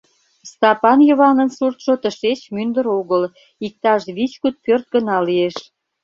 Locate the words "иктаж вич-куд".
3.65-4.55